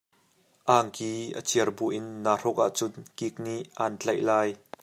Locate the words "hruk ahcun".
2.41-2.93